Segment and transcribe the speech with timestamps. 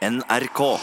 [0.00, 0.78] NRK.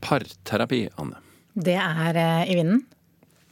[0.00, 1.18] Parterapi, Anne.
[1.52, 2.80] Det er eh, i vinden.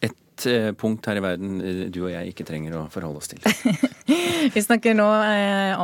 [0.00, 3.28] Et eh, punkt her i verden eh, du og jeg ikke trenger å forholde oss
[3.28, 3.44] til.
[4.56, 5.06] Vi snakker nå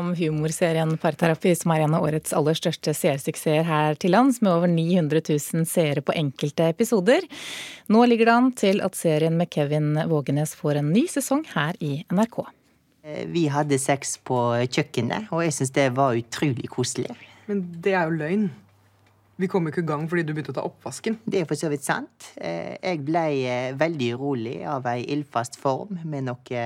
[0.01, 4.54] om humorserien Parterapi, som er en av årets aller største seersuksesser her til lands, med
[4.54, 7.29] over 900 000 seere på enkelte episoder.
[7.92, 11.76] Nå ligger det an til at serien med Kevin Vågenes får en ny sesong her
[11.85, 12.47] i NRK.
[13.09, 14.38] Eh, Vi hadde sex på
[14.69, 17.15] kjøkkenet, og jeg syns det var utrolig koselig.
[17.49, 18.49] Men det er jo løgn.
[19.39, 21.21] Vi kom ikke i gang fordi du begynte å ta oppvasken.
[21.25, 22.33] Det er for så vidt sant.
[22.37, 26.65] Eh, Jeg ble eh, veldig urolig av ei ildfast form med noe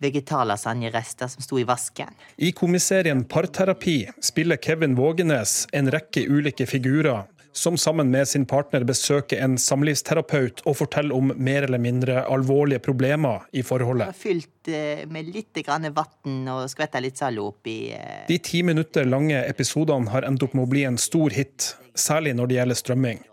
[0.00, 2.08] vegetarlasagnerester som sto i vasken.
[2.40, 8.84] I komiserien Parterapi spiller Kevin Vågenes en rekke ulike figurer som sammen med sin partner
[8.84, 14.14] besøker en samlivsterapeut og forteller om mer eller mindre alvorlige problemer i forholdet.
[14.16, 17.92] fylt eh, med litt vann og skvetta litt Zalo oppi.
[17.92, 18.26] eh.
[18.28, 22.34] De ti minutter lange episodene har endt opp med å bli en stor hit, særlig
[22.34, 23.24] når det gjelder strømming.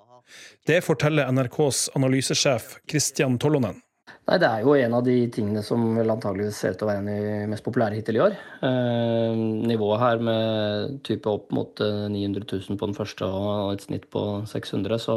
[0.68, 3.80] Det forteller NRKs analysesjef Christian Tollonen.
[4.28, 6.90] Nei, Det er jo en av de tingene som vel antageligvis ser ut til å
[6.90, 8.34] være en av de mest populære hittil i år.
[8.68, 9.38] Eh,
[9.70, 14.10] nivået her med type opp mot eh, 900 000 på den første og et snitt
[14.12, 15.16] på 600, så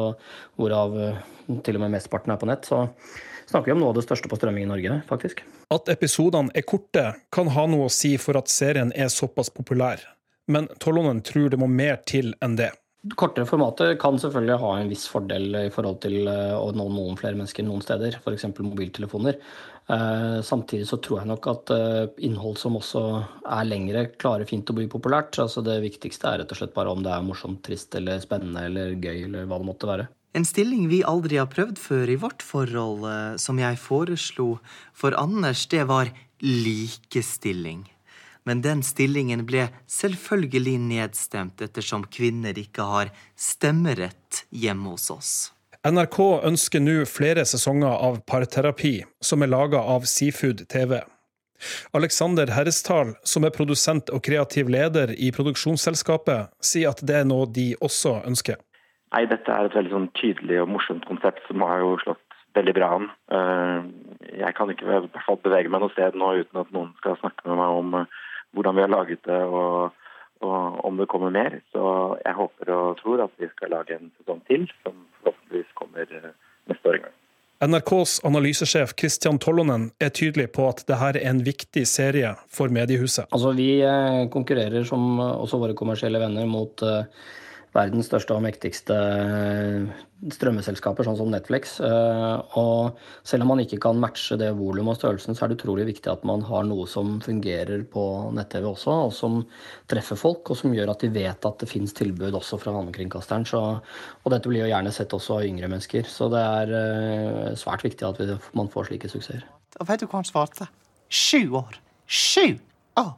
[0.55, 1.19] hvorav eh,
[1.67, 2.71] til og med mesteparten er på nett.
[2.71, 2.85] Så
[3.51, 5.43] snakker vi om noe av det største på strømming i Norge, faktisk.
[5.75, 10.07] At episodene er korte, kan ha noe å si for at serien er såpass populær.
[10.51, 12.71] Men Tollonen tror det må mer til enn det.
[13.01, 17.17] Kortere formater kan selvfølgelig ha en viss fordel i forhold til eh, å nå noen
[17.17, 18.45] flere mennesker noen steder, f.eks.
[18.61, 19.39] mobiltelefoner.
[19.89, 23.05] Eh, Samtidig så tror jeg nok at eh, innhold som også
[23.41, 25.39] er lengre, klarer fint å bli populært.
[25.41, 28.67] Altså Det viktigste er rett og slett bare om det er morsomt, trist eller spennende
[28.69, 30.07] eller gøy eller hva det måtte være.
[30.37, 33.09] En stilling vi aldri har prøvd før i vårt forhold,
[33.41, 34.51] som jeg foreslo
[34.95, 36.13] for Anders, det var
[36.45, 37.87] likestilling.
[38.51, 45.31] Men den stillingen ble selvfølgelig nedstemt ettersom kvinner ikke har stemmerett hjemme hos oss.
[45.87, 50.97] NRK ønsker nå flere sesonger av Parterapi, som er laga av Seafood TV.
[51.95, 57.47] Alexander Herrestal, som er produsent og kreativ leder i produksjonsselskapet, sier at det er noe
[57.47, 58.59] de også ønsker.
[59.15, 62.27] Nei, dette er et veldig sånn tydelig og morsomt konsept som har jo slått
[62.59, 63.07] veldig bra an.
[63.31, 63.79] Eh,
[64.43, 67.15] Jeg kan ikke i hvert fall bevege meg noe sted nå uten at noen skal
[67.23, 68.19] snakke med meg om eh,
[68.55, 69.97] hvordan vi har laget det og,
[70.41, 71.61] og om det kommer mer.
[71.73, 71.85] Så
[72.25, 76.31] jeg håper og tror at vi skal lage en sesong til, som forhåpentligvis kommer eh,
[76.71, 77.17] neste år en gang.
[77.61, 83.29] NRKs analysesjef Christian Tollonen er tydelig på at dette er en viktig serie for mediehuset.
[83.29, 87.05] Altså Vi eh, konkurrerer som også våre kommersielle venner mot eh,
[87.75, 89.91] verdens største og mektigste eh,
[90.35, 91.77] strømmeselskaper, sånn som Netflix.
[91.85, 95.61] Eh, Og selv om man ikke kan matche det volumet og størrelsen, så er det
[95.61, 98.05] utrolig viktig at man har noe som fungerer på
[98.37, 99.39] nett-TV også, og som
[99.91, 103.47] treffer folk, og som gjør at de vet at det finnes tilbud også fra allmennkringkasteren.
[103.55, 106.09] Og dette blir jo gjerne sett også av yngre mennesker.
[106.11, 109.47] Så det er eh, svært viktig at man får slike suksesser.
[109.79, 110.67] Og vet du hva han svarte?
[111.07, 111.79] Sju år.
[112.11, 112.59] Sju
[112.99, 113.15] år!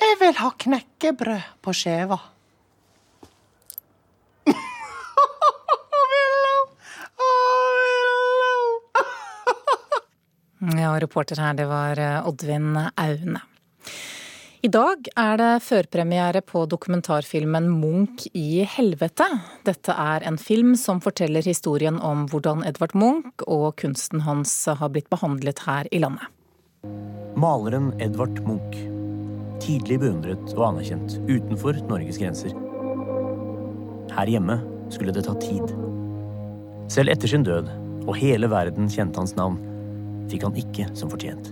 [0.00, 2.16] Jeg vil ha knekkebrød på skjeva.
[10.78, 13.40] Ja, reporter her, det var eh, Oddvin Aune.
[14.60, 19.24] I dag er det førpremiere på dokumentarfilmen Munch i helvete.
[19.64, 24.92] Dette er en film som forteller historien om hvordan Edvard Munch og kunsten hans har
[24.92, 26.28] blitt behandlet her i landet.
[27.40, 28.76] Maleren Edvard Munch.
[29.64, 32.52] Tidlig beundret og anerkjent utenfor Norges grenser.
[34.12, 34.60] Her hjemme
[34.92, 35.72] skulle det ta tid.
[36.92, 37.72] Selv etter sin død,
[38.04, 39.56] og hele verden kjente hans navn,
[40.30, 41.50] fikk han ikke som fortjent.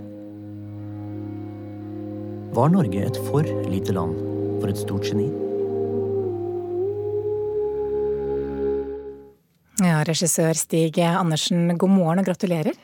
[2.55, 4.17] Var Norge et for lite land
[4.59, 5.27] for et stort geni?
[9.79, 12.75] Ja, regissør Stig Andersen, god morgen og gratulerer.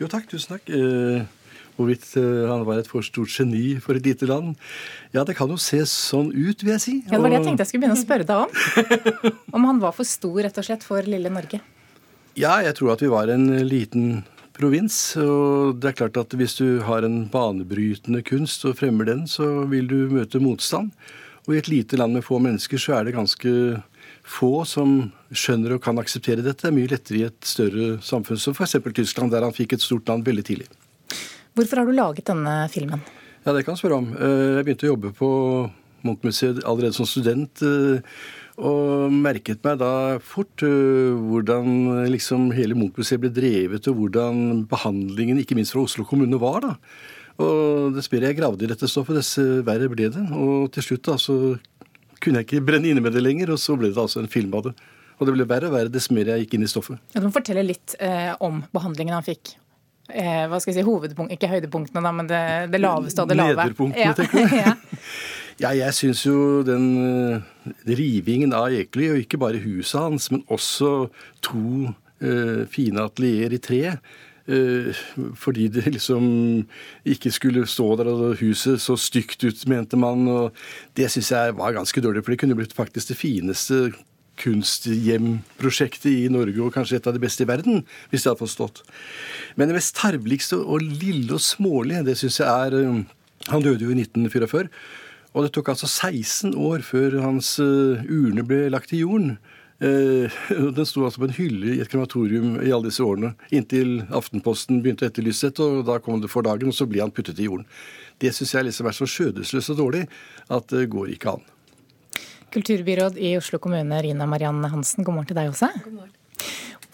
[0.00, 0.68] Jo takk, tusen takk.
[0.68, 1.22] Eh,
[1.78, 4.58] hvorvidt eh, han var et for stort geni for et lite land?
[5.14, 6.96] Ja, det kan jo se sånn ut, vil jeg si.
[7.04, 9.40] Ja, det var det jeg tenkte jeg skulle begynne å spørre deg om.
[9.56, 11.62] Om han var for stor, rett og slett, for lille Norge.
[12.34, 14.24] Ja, jeg tror at vi var en liten
[14.56, 14.96] provins.
[15.20, 19.66] Og det er klart at hvis du har en banebrytende kunst og fremmer den, så
[19.70, 20.92] vil du møte motstand.
[21.44, 23.52] Og i et lite land med få mennesker så er det ganske
[24.24, 26.62] få som skjønner og kan akseptere dette.
[26.64, 28.78] Det er mye lettere i et større samfunn som f.eks.
[28.96, 30.68] Tyskland, der han fikk et stort land veldig tidlig.
[31.54, 33.04] Hvorfor har du laget denne filmen?
[33.44, 34.08] Ja, det kan jeg spørre om.
[34.16, 35.28] Eh, Jeg begynte å jobbe på
[36.04, 37.60] Munch-museet allerede som student.
[38.56, 44.64] Eh, Og merket meg da fort uh, hvordan liksom hele Munch-museet ble drevet, og hvordan
[44.70, 46.60] behandlingen, ikke minst fra Oslo kommune, var.
[46.62, 46.74] da.
[47.44, 49.34] Og dessverre jeg gravde i dette stoffet, dess
[49.66, 50.26] verre ble det.
[50.38, 51.56] Og til slutt da, så
[52.22, 54.54] kunne jeg ikke brenne inne med det lenger, og så ble det altså en film
[54.54, 54.74] av det.
[55.18, 56.98] Og det ble verre og verre dess mer jeg gikk inn i stoffet.
[57.14, 59.54] Ja, du må fortelle litt eh, om behandlingen han fikk.
[60.10, 62.42] Eh, hva skal jeg si, hovedpunkt, Ikke høydepunktene, da, men det,
[62.74, 63.56] det laveste og det lave.
[63.56, 64.16] Nederpunktene, ja.
[64.18, 64.98] tenker du?
[65.60, 65.72] ja.
[65.76, 71.08] jeg syns jo den uh, rivingen av Ekely, og ikke bare huset hans, men også
[71.44, 71.90] to
[72.24, 75.04] uh, fine atelier i tre, uh,
[75.40, 76.24] fordi det liksom
[77.04, 80.26] ikke skulle stå der, og huset så stygt ut, mente man.
[80.28, 80.66] og
[80.96, 83.86] Det syns jeg var ganske dårlig, for det kunne blitt faktisk det fineste
[84.40, 88.54] kunsthjemprosjektet i Norge, og kanskje et av de beste i verden, hvis det hadde fått
[88.54, 88.82] stått.
[89.54, 93.04] Men det mest tarveligste og lille og smålige, det syns jeg er um,
[93.52, 94.68] Han døde jo i 1944.
[95.34, 99.36] Og det tok altså 16 år før hans uh, urne ble lagt i jorden.
[99.84, 100.30] Uh,
[100.72, 104.78] den sto altså på en hylle i et krematorium i alle disse årene, inntil Aftenposten
[104.80, 107.42] begynte å etterlyse dette, og da kom det for dagen, og så ble han puttet
[107.42, 107.66] i jorden.
[108.22, 110.04] Det syns jeg liksom er så skjødesløst og dårlig
[110.54, 111.44] at det går ikke an.
[112.54, 115.72] Kulturbyråd i Oslo kommune, Rina Marianne Hansen, god morgen til deg også.
[115.82, 116.14] God morgen.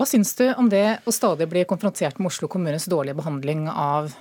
[0.01, 4.15] Hva syns du om det å stadig bli konfrontert med Oslo kommunes dårlige behandling av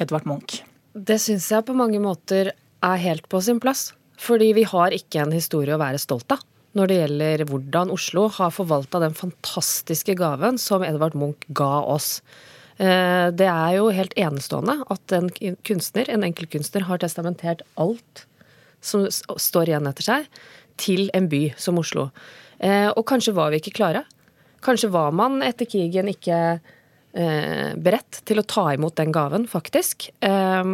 [0.00, 0.62] Edvard Munch?
[0.96, 2.54] Det syns jeg på mange måter
[2.86, 3.90] er helt på sin plass.
[4.20, 6.44] Fordi vi har ikke en historie å være stolt av
[6.76, 12.20] når det gjelder hvordan Oslo har forvalta den fantastiske gaven som Edvard Munch ga oss.
[12.76, 15.30] Eh, det er jo helt enestående at en
[15.64, 18.26] kunstner, en enkeltkunstner, har testamentert alt
[18.84, 20.28] som står igjen etter seg,
[20.76, 22.10] til en by som Oslo.
[22.60, 24.04] Eh, og kanskje var vi ikke klare.
[24.64, 30.10] Kanskje var man etter krigen ikke eh, beredt til å ta imot den gaven, faktisk.
[30.20, 30.64] Eh,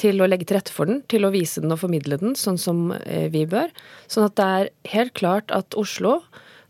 [0.00, 2.58] til å legge til rette for den, til å vise den og formidle den sånn
[2.60, 3.68] som vi bør.
[4.08, 6.22] Sånn at det er helt klart at Oslo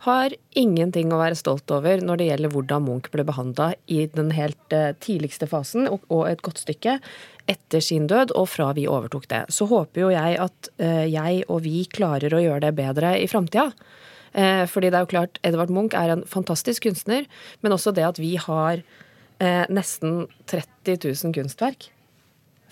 [0.05, 4.33] har ingenting å være stolt over når det gjelder hvordan Munch ble behandla i den
[4.33, 4.75] helt
[5.05, 6.97] tidligste fasen, og et godt stykke
[7.51, 9.43] etter sin død og fra vi overtok det.
[9.53, 13.29] Så håper jo jeg at eh, jeg og vi klarer å gjøre det bedre i
[13.31, 13.71] framtida.
[14.33, 17.27] Eh, fordi det er jo klart, Edvard Munch er en fantastisk kunstner,
[17.65, 21.91] men også det at vi har eh, nesten 30 000 kunstverk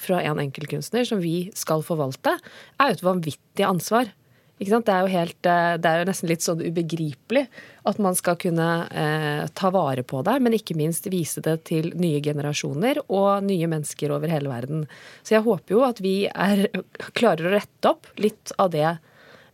[0.01, 2.37] fra en enkeltkunstner som vi skal forvalte,
[2.79, 4.11] er jo et vanvittig ansvar.
[4.59, 7.45] Det er, helt, eh, det er jo nesten litt sånn ubegripelig
[7.87, 11.93] at man skal kunne eh, ta vare på det, men ikke minst vise det til
[11.95, 14.89] nye generasjoner og nye mennesker over hele verden.
[15.23, 16.67] Så jeg håper jo at vi er,
[17.15, 18.97] klarer å rette opp litt av det,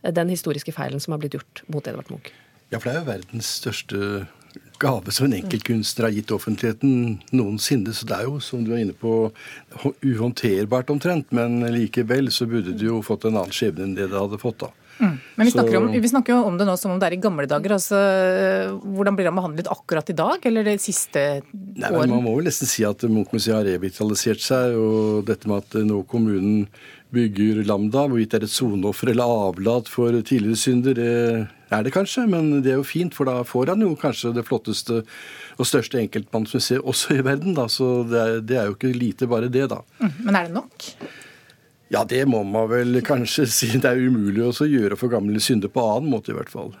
[0.01, 2.33] den historiske feilen som har blitt gjort mot Edvard Munch.
[2.73, 3.99] Ja, for det er jo verdens største
[4.81, 7.93] gave som en enkeltkunstner har gitt offentligheten noensinne.
[7.95, 9.29] Så det er jo, som du er inne på,
[10.03, 11.31] uhåndterbart omtrent.
[11.35, 14.63] Men likevel så burde du jo fått en annen skjebne enn det det hadde fått
[14.65, 14.71] da.
[14.95, 15.15] Mm.
[15.35, 17.19] Men vi snakker, om, vi snakker, jo om det nå som om det er i
[17.19, 17.75] gamle dager.
[17.75, 17.99] altså
[18.79, 22.11] Hvordan blir han behandlet akkurat i dag, eller det siste Nei, året?
[22.11, 24.77] Man må vel nesten si at Munchmuseet har revitalisert seg.
[24.79, 26.67] Og dette med at nå kommunen
[27.15, 31.09] bygger Lambda, hvorvidt det er et soneoffer eller avlat for tidligere synder, det
[31.73, 32.27] er det kanskje.
[32.29, 35.01] Men det er jo fint, for da får han jo kanskje det flotteste
[35.55, 37.55] og største enkeltmannsmuseet også i verden.
[37.57, 39.81] da, Så det er, det er jo ikke lite bare det, da.
[39.99, 40.17] Mm.
[40.27, 40.89] Men er det nok?
[41.93, 43.69] Ja, det må man vel kanskje si.
[43.77, 46.73] Det er umulig å gjøre for gamle synder på annen måte, i hvert fall.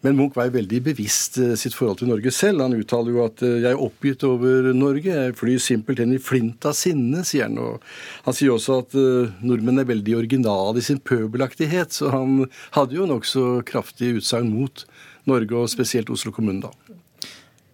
[0.00, 2.62] Men Munch var jo veldig bevisst eh, sitt forhold til Norge selv.
[2.64, 6.64] Han uttaler jo at eh, 'jeg er oppgitt over Norge', 'jeg flyr simpelthen i flint
[6.64, 7.58] av sinne', sier han.
[7.60, 7.84] Og
[8.24, 12.96] han sier også at uh, nordmenn er veldig originale i sin pøbelaktighet, så han hadde
[12.96, 14.86] jo nokså kraftig utsagn mot
[15.28, 16.72] Norge, og spesielt Oslo kommune, da.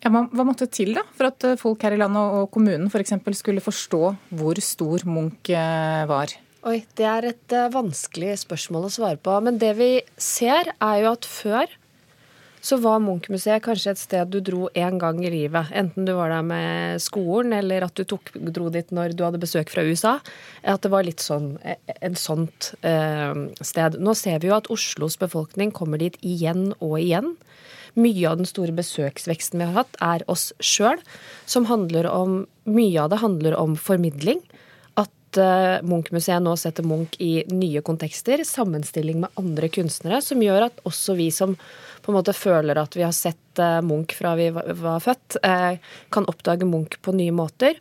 [0.03, 3.15] Ja, hva måtte til da, for at folk her i landet og kommunen f.eks.
[3.23, 4.03] For skulle forstå
[4.35, 5.51] hvor stor Munch
[6.11, 6.35] var?
[6.67, 9.35] Oi, Det er et vanskelig spørsmål å svare på.
[9.43, 11.67] Men det vi ser, er jo at før
[12.67, 15.71] så var Munch-museet kanskje et sted du dro én gang i livet.
[15.77, 19.43] Enten du var der med skolen, eller at du tok, dro dit når du hadde
[19.43, 20.17] besøk fra USA.
[20.67, 24.01] At det var litt sånn, e, en sånt eh, sted.
[24.03, 27.37] Nå ser vi jo at Oslos befolkning kommer dit igjen og igjen.
[27.97, 30.99] Mye av den store besøksveksten vi har hatt, er oss sjøl.
[31.47, 34.41] Som handler om Mye av det handler om formidling
[35.41, 40.83] uh, Munch-museet nå setter Munch i nye kontekster, sammenstilling med andre kunstnere, som gjør at
[40.89, 41.55] også vi som
[42.03, 45.79] på en måte føler at vi har sett uh, Munch fra vi var, født, uh,
[46.15, 47.81] kan oppdage Munch på nye måter.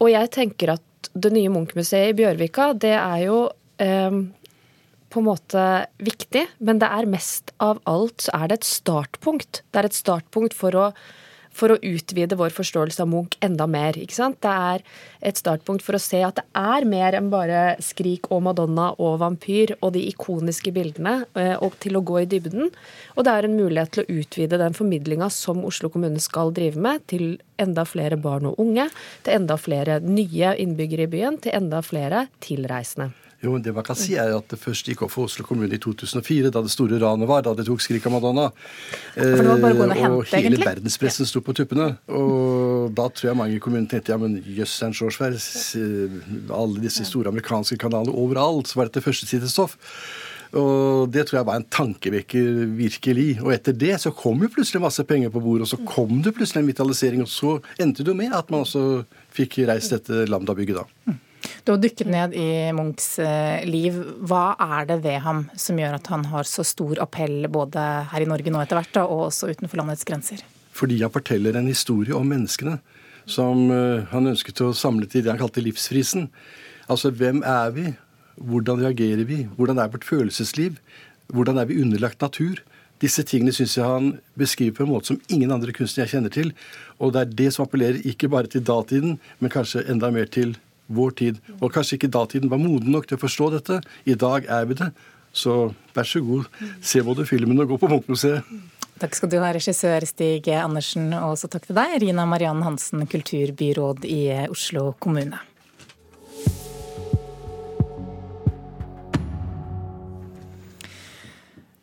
[0.00, 3.40] Og jeg tenker at det nye Munch-museet i Bjørvika, det er jo
[5.10, 5.62] på en måte
[6.04, 9.62] viktig, men det er mest av alt så er det et startpunkt.
[9.72, 10.90] Det er et startpunkt for å
[11.60, 13.98] for å utvide vår forståelse av Munch enda mer.
[13.98, 14.40] ikke sant?
[14.40, 14.84] Det er
[15.30, 19.18] et startpunkt for å se at det er mer enn bare Skrik og Madonna og
[19.20, 22.70] vampyr og de ikoniske bildene, eh, og til å gå i dybden.
[23.16, 26.80] Og det er en mulighet til å utvide den formidlinga som Oslo kommune skal drive
[26.80, 28.88] med, til enda flere barn og unge,
[29.24, 33.12] til enda flere nye innbyggere i byen, til enda flere tilreisende.
[33.42, 35.72] Jo, men Det man kan si er at det først gikk opp for Oslo kommune
[35.72, 38.50] i 2004, da det store ranet var, da det tok Skrik av Madonna.
[39.16, 40.66] inn og Eh, hente, og hele egentlig.
[40.66, 41.96] verdenspressen sto på tuppene.
[42.08, 45.38] Og da tror jeg mange i kommunen tenkte ja, men jøss, en sjåsvær.
[46.52, 49.78] Alle disse store amerikanske kanalene overalt, så var dette førstesidestoff.
[50.52, 53.40] Og det tror jeg var en tankevekker, virkelig.
[53.40, 56.34] Og etter det så kom jo plutselig masse penger på bordet, og så kom det
[56.34, 60.26] plutselig en vitalisering, og så endte det jo med at man også fikk reist dette
[60.28, 61.14] Lambda-bygget da.
[61.64, 63.96] Du har dykket ned i Munchs eh, liv.
[64.26, 68.24] Hva er det ved ham som gjør at han har så stor appell både her
[68.24, 70.44] i Norge nå etter hvert, og også utenfor landets grenser?
[70.76, 72.78] Fordi han forteller en historie om menneskene
[73.30, 76.28] som eh, han ønsket å samle til det han kalte livsfrisen.
[76.90, 77.86] Altså hvem er vi?
[78.40, 79.44] Hvordan reagerer vi?
[79.56, 80.78] Hvordan er vårt følelsesliv?
[81.30, 82.62] Hvordan er vi underlagt natur?
[83.00, 86.32] Disse tingene syns jeg han beskriver på en måte som ingen andre kunstnere jeg kjenner
[86.34, 86.50] til.
[87.00, 90.56] Og det er det som appellerer ikke bare til datiden, men kanskje enda mer til
[90.90, 91.40] vår tid.
[91.60, 93.80] Og kanskje ikke datiden var moden nok til å forstå dette.
[94.04, 94.90] I dag er vi det.
[95.32, 96.48] Så vær så god,
[96.82, 98.46] se både filmen og gå på Munch-museet.
[99.00, 103.06] Takk skal du ha, regissør Stig Andersen, og også takk til deg, Rina Mariann Hansen,
[103.08, 105.38] kulturbyråd i Oslo kommune.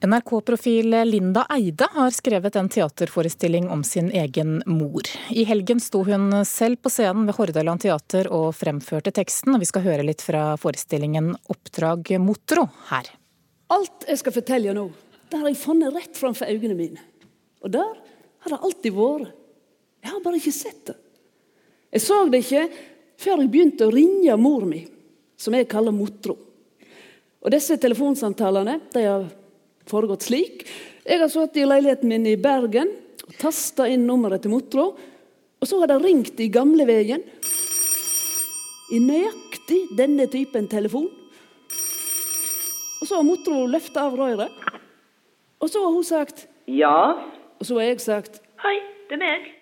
[0.01, 5.01] NRK-profil Linda Eide har skrevet en teaterforestilling om sin egen mor.
[5.30, 9.70] I helgen sto hun selv på scenen ved Hordaland teater og fremførte teksten, og vi
[9.70, 13.10] skal høre litt fra forestillingen Oppdrag Motro her.
[13.74, 14.86] Alt jeg skal fortelle nå,
[15.32, 17.01] det har jeg funnet rett framfor øynene mine.
[17.66, 19.34] Og der har det alltid vært.
[20.06, 20.98] Jeg har bare ikke sett det.
[21.98, 22.68] Jeg så det ikke
[23.18, 24.84] før jeg begynte å ringe mor mi,
[25.42, 26.38] som jeg kaller Motro.
[27.42, 29.27] Og disse telefonsamtalene de har
[29.91, 30.65] foregått slik.
[31.08, 32.91] Jeg har sittet i leiligheten min i Bergen
[33.27, 34.89] og tasta inn nummeret til Motro.
[35.58, 37.24] Og så har det ringt i gamleveien.
[38.94, 41.10] I nøyaktig denne typen telefon.
[43.01, 44.53] Og så har Motro løfta av røret.
[45.62, 46.96] Og så har hun sagt ja.
[47.58, 48.75] Og så har jeg sagt hei,
[49.10, 49.53] det er meg.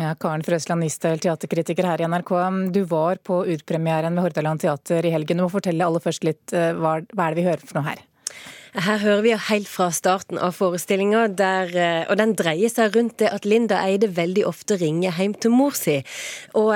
[0.00, 2.30] Ja, Karen Frøsland Nistøl, teaterkritiker her i NRK.
[2.72, 5.36] Du var på urpremieren ved Hordaland teater i helgen.
[5.36, 7.90] Du må fortelle aller først litt, eh, hva, hva er det vi hører for noe
[7.90, 8.00] her?
[8.74, 13.30] Her hører vi helt fra starten av forestillinga, eh, og den dreier seg rundt det
[13.30, 16.00] at Linda Eide veldig ofte ringer hjem til mor si.
[16.58, 16.74] Og,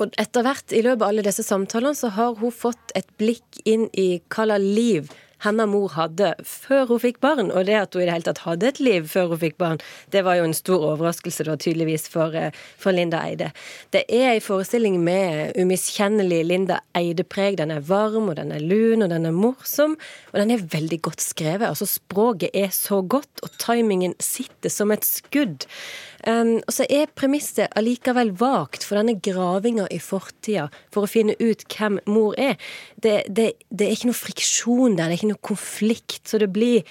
[0.00, 3.60] og etter hvert i løpet av alle disse samtalene så har hun fått et blikk
[3.68, 5.12] inn i hva slags liv
[5.44, 8.44] hennes mor hadde før hun fikk barn, og det at hun i det hele tatt
[8.46, 9.80] hadde et liv før hun fikk barn,
[10.14, 13.52] det var jo en stor overraskelse da, tydeligvis for, eh, for Linda Eide.
[13.92, 17.56] Det er en forestilling med umiskjennelig Linda Eide-preg.
[17.60, 19.96] Den er varm, og den er lun, og den er morsom,
[20.32, 21.68] og den er veldig godt skrevet.
[21.68, 25.66] Altså, språket er så godt, og timingen sitter som et skudd.
[26.26, 31.36] Um, og så er premisset allikevel vagt for denne gravinga i fortida for å finne
[31.38, 32.56] ut hvem mor er.
[32.98, 36.22] Det, det, det er ikke noe friksjon der, det er ikke noe konflikt.
[36.26, 36.82] Så det blir,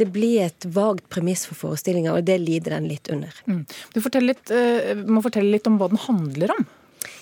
[0.00, 3.32] det blir et vagt premiss for forestillinga, og det lider den litt under.
[3.48, 3.64] Mm.
[3.96, 6.68] Du litt, uh, må fortelle litt om hva den handler om.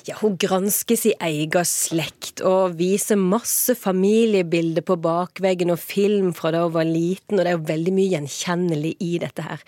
[0.07, 6.53] Ja, Hun gransker sin egen slekt og viser masse familiebilder på bakveggen og film fra
[6.55, 9.65] da hun var liten, og det er jo veldig mye gjenkjennelig i dette her.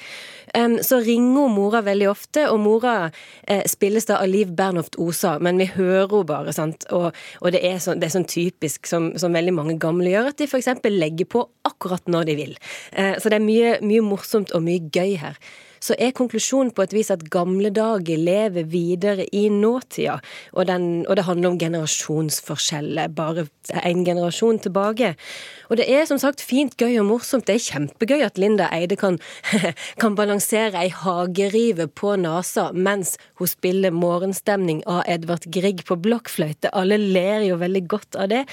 [0.54, 2.94] Um, så ringer hun mora veldig ofte, og mora
[3.48, 6.86] eh, spilles da av Liv Bernhoft Osa, men vi hører henne bare, sant.
[6.94, 10.30] Og, og det, er så, det, er sånn typisk som, som, veldig mange gamle gjør,
[10.30, 10.70] at de f.eks.
[10.94, 12.58] legger på akkurat når de vil.
[12.94, 15.38] Uh, så det er mye, mye morsomt og mye gøy her
[15.84, 20.16] så er konklusjonen på et vis at gamle dager lever videre i nåtida.
[20.54, 23.46] Og, den, og det handler om generasjonsforskjeller, bare
[23.82, 25.14] en generasjon tilbake.
[25.68, 27.46] Og det er som sagt fint, gøy og morsomt.
[27.48, 29.20] Det er kjempegøy at Linda Eide kan,
[30.02, 36.72] kan balansere ei hagerive på nesa mens hun spiller morgenstemning av Edvard Grieg på blokkfløyte.
[36.72, 38.44] Alle ler jo veldig godt av det.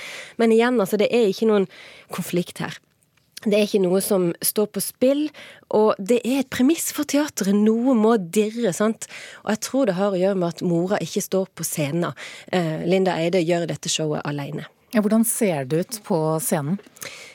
[0.42, 1.70] Men igjen, altså, det er ikke noen
[2.12, 2.80] konflikt her.
[3.42, 5.24] Det er ikke noe som står på spill,
[5.74, 7.56] og det er et premiss for teatret.
[7.58, 9.08] Noe må dirre, sant.
[9.42, 12.14] Og jeg tror det har å gjøre med at mora ikke står på scenen.
[12.86, 14.68] Linda Eide gjør dette showet alene.
[14.94, 16.78] Ja, hvordan ser det ut på scenen?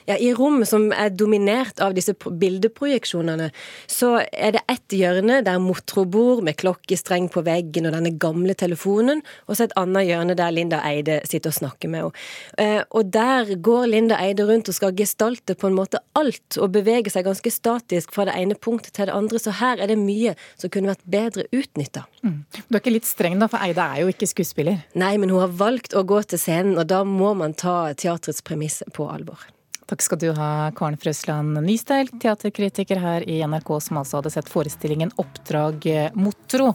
[0.07, 3.49] Ja, I rom som er dominert av disse bildeprojeksjonene,
[3.91, 8.55] så er det ett hjørne der Motro bor, med klokkestreng på veggen og denne gamle
[8.55, 12.23] telefonen, og så et annet hjørne der Linda Eide sitter og snakker med henne.
[12.63, 16.71] Eh, og der går Linda Eide rundt og skal gestalte på en måte alt, og
[16.77, 19.99] bevege seg ganske statisk fra det ene punktet til det andre, så her er det
[19.99, 22.07] mye som kunne vært bedre utnytta.
[22.23, 22.39] Mm.
[22.69, 24.87] Du er ikke litt streng da, for Eide er jo ikke skuespiller?
[24.95, 28.45] Nei, men hun har valgt å gå til scenen, og da må man ta teatrets
[28.47, 29.43] premiss på alvor.
[29.87, 34.49] Takk skal du ha, Karen Frøsland Nystøl, teaterkritiker her i NRK, som altså hadde sett
[34.51, 35.87] forestillingen 'Oppdrag
[36.19, 36.73] Motro'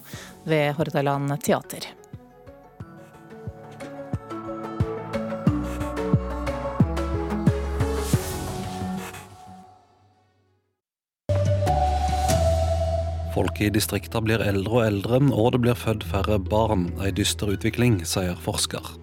[0.48, 1.90] ved Hordaland teater.
[13.36, 16.88] Folk i distrikta blir eldre og eldre, og det blir født færre barn.
[17.04, 18.96] Ei dyster utvikling, sier forsker.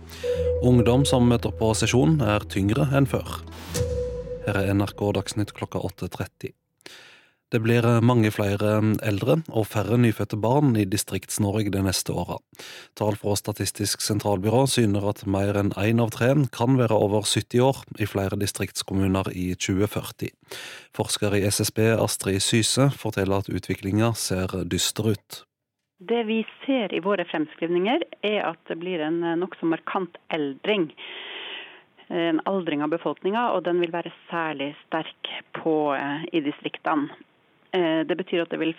[0.65, 3.41] Ungdom som møter på sesjon, er tyngre enn før.
[4.49, 6.55] Her er NRK Dagsnytt klokka 8.30.
[7.53, 12.39] Det blir mange flere eldre og færre nyfødte barn i Distrikts-Norge de neste åra.
[12.97, 17.61] Tall fra Statistisk sentralbyrå syner at mer enn én av tre kan være over 70
[17.67, 20.33] år i flere distriktskommuner i 2040.
[20.97, 25.43] Forsker i SSB Astrid Syse forteller at utviklinga ser dyster ut.
[26.01, 30.89] Det vi ser i våre fremskrivninger, er at det blir en nokså markant eldring
[32.09, 35.75] en aldring av befolkninga, og den vil være særlig sterk på,
[36.33, 37.09] i distriktene.
[37.73, 38.75] Det betyr at det vil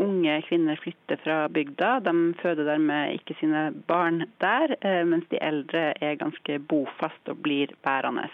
[0.00, 2.00] unge kvinner flytte fra bygda.
[2.04, 4.76] De føder dermed ikke sine barn der,
[5.08, 8.28] mens de eldre er ganske bofast og blir værende.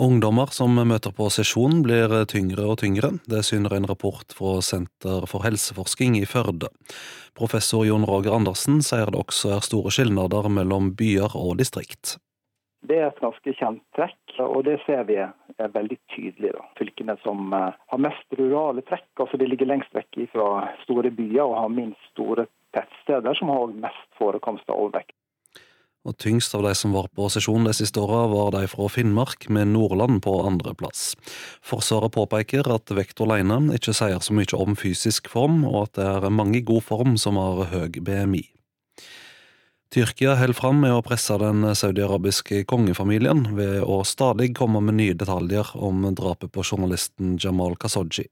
[0.00, 3.10] Ungdommer som møter på sesjon blir tyngre og tyngre.
[3.28, 6.70] Det syner en rapport fra Senter for helseforsking i Førde.
[7.36, 12.16] Professor Jon Roger Andersen sier det også er store skilnader mellom byer og distrikt.
[12.88, 16.54] Det er et ganske kjent trekk, og det ser vi er veldig tydelig.
[16.56, 16.64] Da.
[16.78, 20.48] Fylkene som har mest rurale trekk, altså de ligger lengst vekk fra
[20.86, 25.16] store byer og har minst store tettsteder, som har mest forekomst av overvekt.
[26.08, 29.50] Og Tyngst av de som var på sesjon de siste åra, var de fra Finnmark,
[29.52, 31.12] med Nordland på andreplass.
[31.60, 36.08] Forsvaret påpeker at vekt alene ikke sier så mye om fysisk form, og at det
[36.08, 38.46] er mange i god form som har høy BMI.
[39.90, 45.16] Tyrkia holder fram med å presse den saudiarabiske kongefamilien ved å stadig komme med nye
[45.18, 48.28] detaljer om drapet på journalisten Jamal Khashoggi.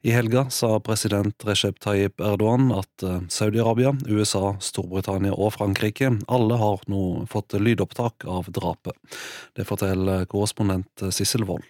[0.00, 6.80] I helga sa president Recep Tayyip Erdogan at Saudi-Arabia, USA, Storbritannia og Frankrike alle har
[6.88, 8.96] nå fått lydopptak av drapet.
[9.60, 11.68] Det forteller korrespondent Sissel Wold.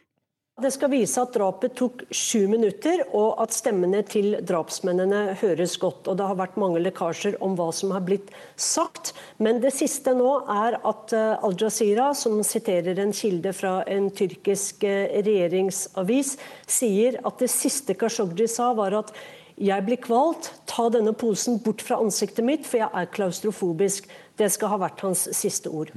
[0.58, 6.08] Det skal vise at drapet tok sju minutter, og at stemmene til drapsmennene høres godt.
[6.10, 9.12] Og Det har vært mange lekkasjer om hva som har blitt sagt.
[9.38, 16.34] Men det siste nå er at Al-Jazeera, som siterer en kilde fra en tyrkisk regjeringsavis,
[16.66, 19.14] sier at det siste Khashoggi sa, var at
[19.58, 24.10] jeg blir kvalt, ta denne posen bort fra ansiktet mitt, for jeg er klaustrofobisk.
[24.38, 25.94] Det skal ha vært hans siste ord.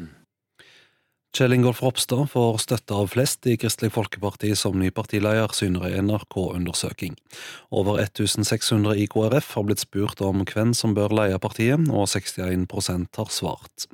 [1.32, 6.10] Kjell Ingolf Ropstad får støtte av flest i Kristelig Folkeparti som ny partileder, syner en
[6.10, 7.14] NRK-undersøking.
[7.72, 13.16] Over 1600 i KrF har blitt spurt om hvem som bør leie partiet, og 61%
[13.16, 13.88] har svart.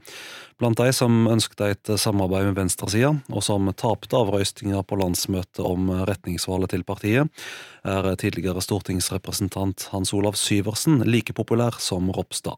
[0.57, 5.93] Blant de som ønsket et samarbeid med venstresida, og som tapte avrøystinga på landsmøtet om
[6.09, 7.29] retningsvalget til partiet,
[7.85, 12.57] er tidligere stortingsrepresentant Hans Olav Syversen like populær som Ropstad.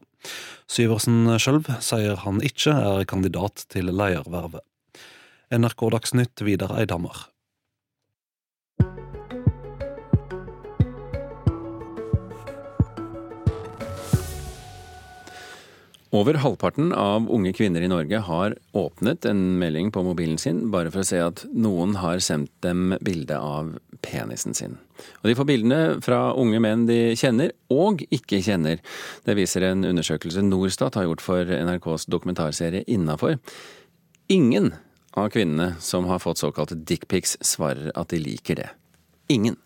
[0.72, 4.64] Syversen sjøl sier han ikke er kandidat til ledervervet.
[5.50, 7.16] NRK Dagsnytt, Vidar Eidhammer.
[16.10, 20.92] Over halvparten av unge kvinner i Norge har åpnet en melding på mobilen sin bare
[20.94, 23.72] for å se at noen har sendt dem bilde av
[24.06, 24.76] penisen sin.
[25.22, 28.78] Og De får bildene fra unge menn de kjenner og ikke kjenner.
[29.26, 33.40] Det viser en undersøkelse Norstat har gjort for NRKs dokumentarserie Innafor.
[34.30, 34.70] Ingen
[35.14, 38.68] av kvinnene som har fått såkalte dickpics, svarer at de liker det.
[39.28, 39.56] Ingen.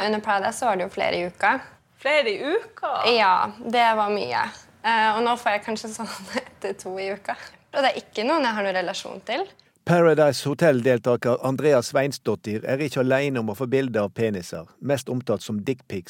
[0.00, 1.58] Under Paradise så var det jo flere i uka.
[2.00, 2.92] Flere i uka?
[3.12, 4.44] Ja, det var mye.
[4.84, 7.36] Uh, og nå får jeg kanskje sånn etter to i uka.
[7.74, 9.44] Og det er ikke noen jeg har noen relasjon til.
[9.84, 15.42] Paradise Hotel-deltaker Andrea Sveinsdottir er ikke alene om å få bilde av peniser, mest omtalt
[15.42, 16.08] som dickpics